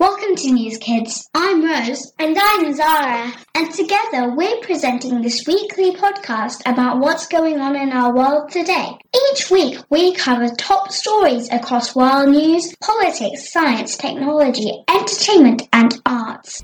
[0.00, 1.28] Welcome to NewzKidz.
[1.34, 2.14] I'm Rose.
[2.18, 3.34] And I'm Zara.
[3.54, 8.96] And together we're presenting this weekly podcast about what's going on in our world today.
[9.30, 16.62] Each week we cover top stories across world news, politics, science, technology, entertainment, and arts.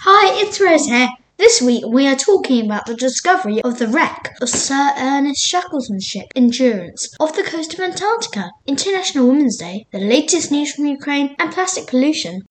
[0.00, 1.08] Hi, it's Rose here.
[1.36, 6.04] This week we are talking about the discovery of the wreck of Sir Ernest Shackleton's
[6.04, 11.34] ship Endurance off the coast of Antarctica, International Women's Day, the latest news from Ukraine,
[11.40, 12.42] and plastic pollution.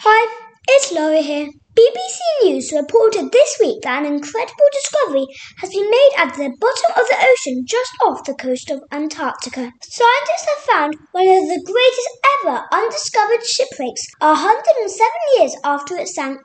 [0.00, 1.46] Hi, it's Laura here.
[1.78, 5.26] BBC News reported this week that an incredible discovery
[5.58, 9.70] has been made at the bottom of the ocean just off the coast of Antarctica.
[9.80, 12.10] Scientists have found one of the greatest
[12.42, 15.08] ever undiscovered shipwrecks 107
[15.38, 16.40] years after it sank.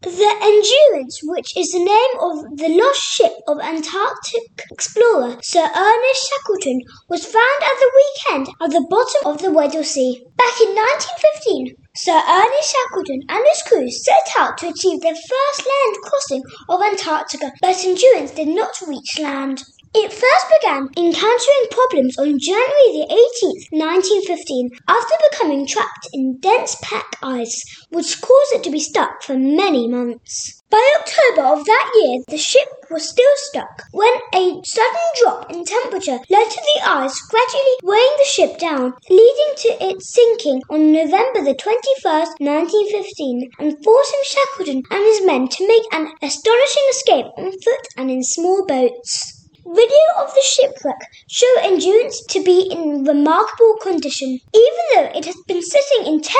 [0.00, 6.30] The Endurance, which is the name of the lost ship of Antarctic explorer Sir Ernest
[6.30, 10.22] Shackleton, was found at the weekend at the bottom of the Weddell Sea.
[10.36, 15.66] Back in 1915, Sir Ernest Shackleton and his crew set out to achieve their first
[15.66, 19.64] land crossing of Antarctica, but Endurance did not reach land.
[20.00, 26.76] It first began encountering problems on January the 18th, 1915, after becoming trapped in dense
[26.80, 30.62] pack ice, which caused it to be stuck for many months.
[30.70, 35.64] By October of that year, the ship was still stuck when a sudden drop in
[35.64, 40.92] temperature led to the ice gradually weighing the ship down, leading to its sinking on
[40.92, 47.26] November the 21st, 1915, and forcing Shackleton and his men to make an astonishing escape
[47.36, 49.37] on foot and in small boats.
[49.68, 55.36] Video of the shipwreck show Endurance to be in remarkable condition, even though it has
[55.46, 56.32] been sitting in 10,000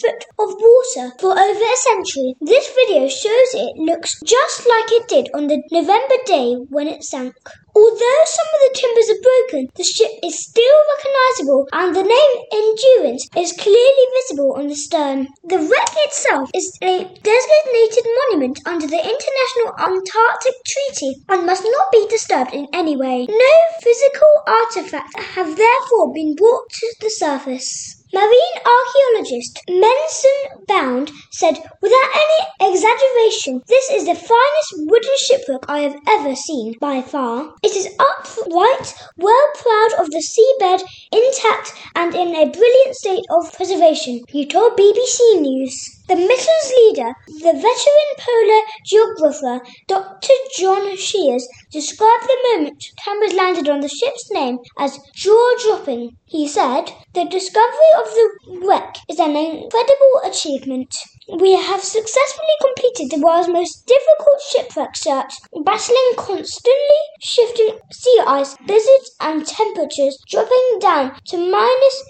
[0.00, 2.34] foot of water for over a century.
[2.40, 7.04] This video shows it looks just like it did on the November day when it
[7.04, 7.34] sank.
[7.76, 12.32] Although some of the timbers are broken, the ship is still recognizable and the name
[12.52, 13.89] Endurance is clearly
[14.30, 15.26] visible on the stern.
[15.44, 21.86] The wreck itself is a designated monument under the International Antarctic Treaty and must not
[21.90, 23.26] be disturbed in any way.
[23.26, 27.99] No physical artifacts have therefore been brought to the surface.
[28.12, 35.80] Marine archaeologist Mensun Bound said, without any exaggeration, this is the finest wooden shipwreck I
[35.80, 37.54] have ever seen, by far.
[37.62, 40.82] It is upright, well proud of the seabed,
[41.12, 45.99] intact, and in a brilliant state of preservation, he told BBC News.
[46.10, 50.32] The mission's leader, the veteran polar geographer Dr.
[50.58, 56.16] John Shears, described the moment cameras landed on the ship's name as jaw dropping.
[56.26, 60.92] He said, The discovery of the wreck is an incredible achievement.
[61.28, 65.34] We have successfully completed the world's most difficult shipwreck search,
[65.64, 72.04] battling constantly shifting sea ice, blizzards, and temperatures dropping down to minus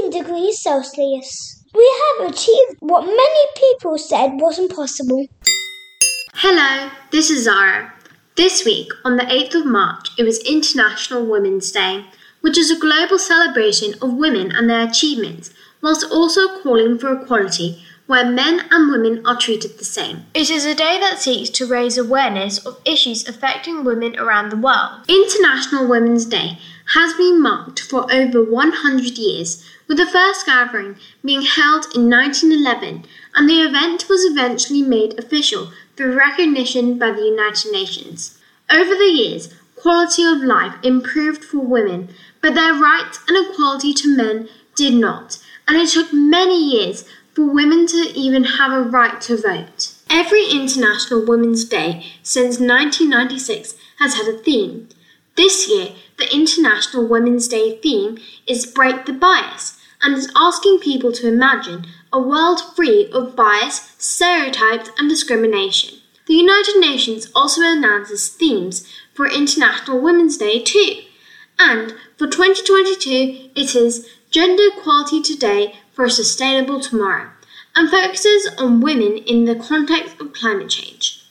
[0.00, 1.60] 18 degrees Celsius.
[1.74, 5.26] We have achieved what many people said was impossible.
[6.34, 7.92] Hello, this is Zara.
[8.36, 12.06] This week, on the 8th of March, it was International Women's Day,
[12.42, 15.52] which is a global celebration of women and their achievements,
[15.82, 20.26] whilst also calling for equality where men and women are treated the same.
[20.34, 24.56] It is a day that seeks to raise awareness of issues affecting women around the
[24.56, 25.04] world.
[25.08, 26.58] International Women's Day
[26.92, 33.06] has been marked for over 100 years, with the first gathering being held in 1911,
[33.34, 38.38] and the event was eventually made official through recognition by the United Nations.
[38.70, 42.10] Over the years, quality of life improved for women,
[42.42, 47.04] but their rights and equality to men did not, and it took many years
[47.34, 49.94] for women to even have a right to vote.
[50.08, 54.88] Every International Women's Day since 1996 has had a theme.
[55.36, 61.10] This year, the International Women's Day theme is Break the Bias and is asking people
[61.12, 65.98] to imagine a world free of bias, stereotypes, and discrimination.
[66.26, 71.02] The United Nations also announces themes for International Women's Day too.
[71.58, 77.30] And for 2022, it is Gender Equality Today for a Sustainable Tomorrow
[77.76, 81.24] and focuses on women in the context of climate change.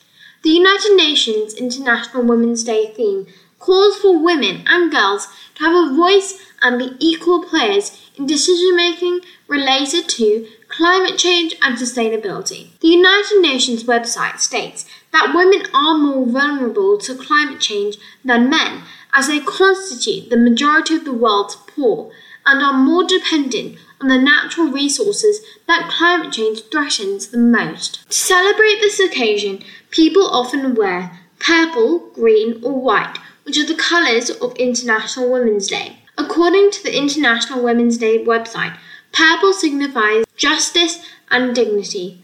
[0.44, 3.28] The United Nations International Women's Day theme
[3.60, 8.76] calls for women and girls to have a voice and be equal players in decision
[8.76, 12.78] making related to climate change and sustainability.
[12.80, 18.82] The United Nations website states that women are more vulnerable to climate change than men
[19.14, 22.12] as they constitute the majority of the world's poor
[22.46, 28.10] and are more dependent on the natural resources that climate change threatens the most.
[28.10, 34.30] To celebrate this occasion, people often wear purple, green, or white, which are the colours
[34.30, 36.00] of International Women's Day.
[36.18, 38.78] According to the International Women's Day website,
[39.14, 42.24] Purple signifies justice and dignity.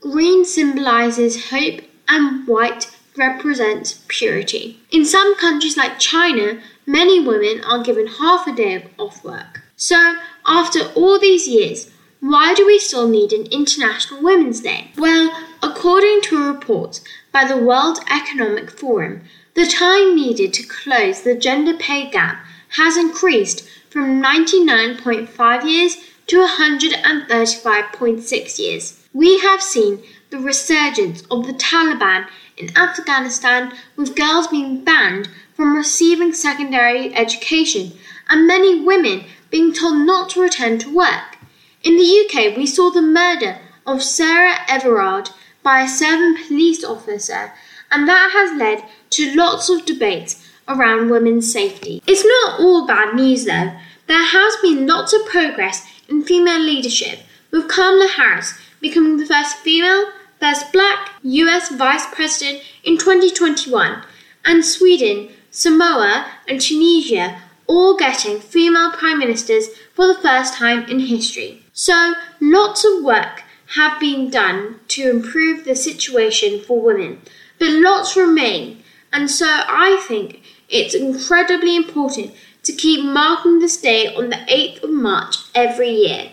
[0.00, 4.80] Green symbolizes hope, and white represents purity.
[4.92, 9.62] In some countries like China, many women are given half a day off work.
[9.76, 11.90] So, after all these years,
[12.20, 14.90] why do we still need an International Women's Day?
[14.96, 15.30] Well,
[15.62, 17.00] according to a report
[17.30, 19.20] by the World Economic Forum,
[19.54, 25.96] the time needed to close the gender pay gap has increased from 99.5 years
[26.26, 29.04] to 135.6 years.
[29.12, 32.26] We have seen the resurgence of the Taliban
[32.56, 35.28] in Afghanistan, with girls being banned
[35.58, 37.90] from receiving secondary education
[38.28, 41.36] and many women being told not to return to work.
[41.82, 45.30] In the UK, we saw the murder of Sarah Everard
[45.64, 47.52] by a Severn police officer,
[47.90, 52.04] and that has led to lots of debates around women's safety.
[52.06, 53.72] It's not all bad news though.
[54.06, 57.18] There has been lots of progress in female leadership,
[57.50, 64.04] with Kamala Harris becoming the first female, first black US vice president in 2021,
[64.44, 71.00] and Sweden, Samoa, and Tunisia all getting female prime ministers for the first time in
[71.00, 71.64] history.
[71.72, 73.42] So, lots of work
[73.74, 77.22] have been done to improve the situation for women,
[77.58, 78.84] but lots remain.
[79.12, 84.84] And so, I think it's incredibly important to keep marking this day on the 8th
[84.84, 86.30] of March every year.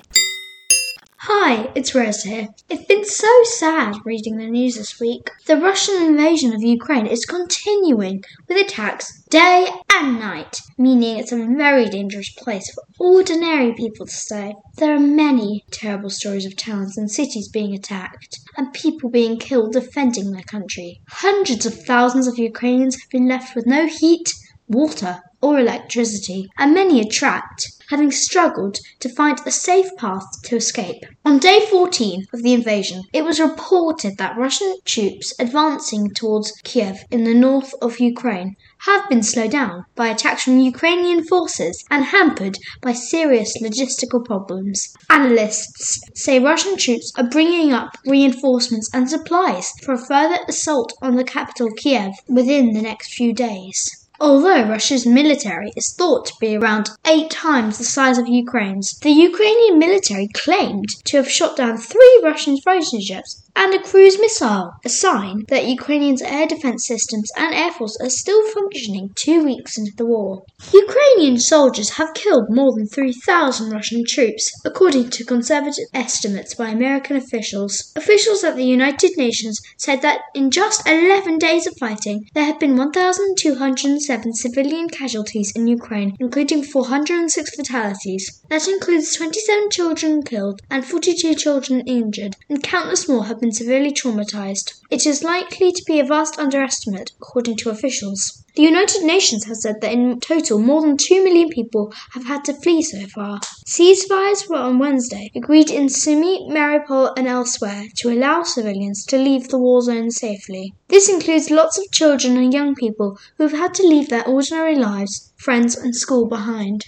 [1.28, 2.50] Hi, it's Rose here.
[2.70, 5.32] It's been so sad reading the news this week.
[5.48, 11.44] The Russian invasion of Ukraine is continuing with attacks day and night, meaning it's a
[11.44, 14.54] very dangerous place for ordinary people to stay.
[14.78, 19.74] There are many terrible stories of towns and cities being attacked and people being killed
[19.74, 21.02] defending their country.
[21.08, 24.32] Hundreds of thousands of Ukrainians have been left with no heat,
[24.68, 30.56] water, or electricity, and many are trapped, having struggled to find a safe path to
[30.56, 31.04] escape.
[31.24, 37.04] On day 14 of the invasion, it was reported that Russian troops advancing towards Kiev
[37.12, 42.06] in the north of Ukraine have been slowed down by attacks from Ukrainian forces and
[42.06, 44.94] hampered by serious logistical problems.
[45.10, 51.16] Analysts say Russian troops are bringing up reinforcements and supplies for a further assault on
[51.16, 54.05] the capital Kiev within the next few days.
[54.20, 59.12] Although Russia's military is thought to be around eight times the size of Ukraine's, the
[59.12, 64.74] Ukrainian military claimed to have shot down three Russian fighter jets and a cruise missile,
[64.84, 69.78] a sign that Ukrainians' air defense systems and air force are still functioning two weeks
[69.78, 70.44] into the war.
[70.74, 77.16] Ukrainian soldiers have killed more than 3,000 Russian troops, according to conservative estimates by American
[77.16, 77.94] officials.
[77.96, 82.60] Officials at the United Nations said that in just 11 days of fighting, there have
[82.60, 88.42] been 1,207 civilian casualties in Ukraine, including 406 fatalities.
[88.50, 93.92] That includes 27 children killed and 42 children injured, and countless more have been severely
[93.92, 94.74] traumatized.
[94.90, 98.44] It is likely to be a vast underestimate, according to officials.
[98.56, 102.46] The United Nations has said that in total more than 2 million people have had
[102.46, 103.42] to flee so far.
[103.68, 109.50] Ceasefires were on Wednesday agreed in Sumy, Mariupol, and elsewhere to allow civilians to leave
[109.50, 110.74] the war zone safely.
[110.88, 114.76] This includes lots of children and young people who have had to leave their ordinary
[114.76, 116.86] lives, friends, and school behind.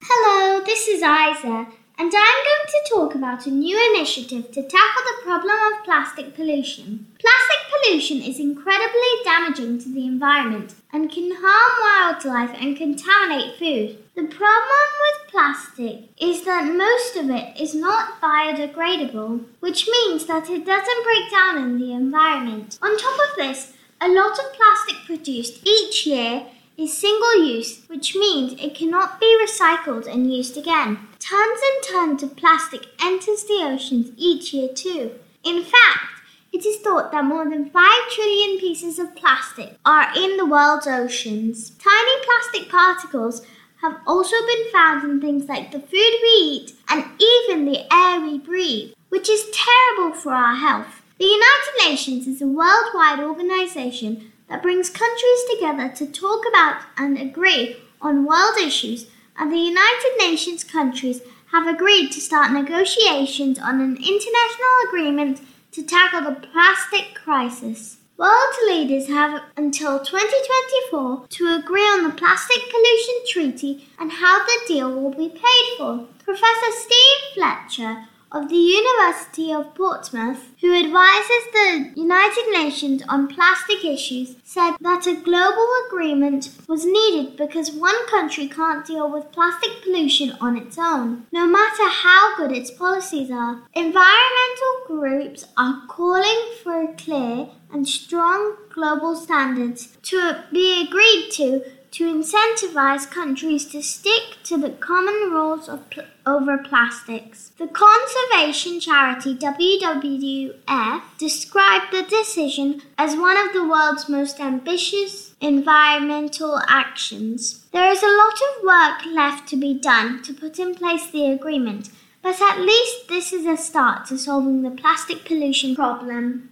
[0.00, 5.02] Hello, this is Isa and I'm going to talk about a new initiative to tackle
[5.04, 7.06] the problem of plastic pollution.
[7.18, 13.98] Plastic pollution is incredibly damaging to the environment and can harm wildlife and contaminate food.
[14.16, 20.50] The problem with plastic is that most of it is not biodegradable, which means that
[20.50, 22.78] it doesn't break down in the environment.
[22.82, 28.16] On top of this, a lot of plastic produced each year is single use, which
[28.16, 30.98] means it cannot be recycled and used again.
[31.18, 35.12] Tons and tons of plastic enters the oceans each year too.
[35.44, 40.36] In fact, it is thought that more than 5 trillion pieces of plastic are in
[40.36, 41.70] the world's oceans.
[41.70, 43.44] Tiny plastic particles
[43.82, 45.90] have also been found in things like the food
[46.22, 51.02] we eat and even the air we breathe, which is terrible for our health.
[51.18, 57.18] The United Nations is a worldwide organization that brings countries together to talk about and
[57.18, 61.22] agree on world issues, and the United Nations countries
[61.52, 65.40] have agreed to start negotiations on an international agreement
[65.72, 67.98] to tackle the plastic crisis.
[68.16, 74.60] World leaders have until 2024 to agree on the Plastic Pollution Treaty and how the
[74.68, 76.06] deal will be paid for.
[76.24, 83.84] Professor Steve Fletcher of the University of Portsmouth, who advises the United Nations on plastic
[83.84, 89.70] issues, said that a global agreement was needed because one country can't deal with plastic
[89.82, 93.62] pollution on its own, no matter how good its policies are.
[93.74, 102.12] Environmental groups are calling for clear and strong global standards to be agreed to to
[102.12, 107.52] incentivize countries to stick to the common rules of pl- over plastics.
[107.56, 116.60] The conservation charity WWF described the decision as one of the world's most ambitious environmental
[116.66, 117.64] actions.
[117.72, 121.26] There is a lot of work left to be done to put in place the
[121.30, 121.90] agreement,
[122.22, 126.50] but at least this is a start to solving the plastic pollution problem.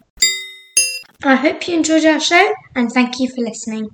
[1.25, 3.89] I hope you enjoyed our show and thank you for listening.